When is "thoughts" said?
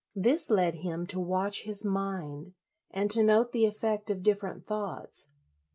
4.65-5.29